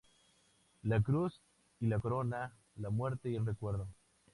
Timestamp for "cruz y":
0.99-1.85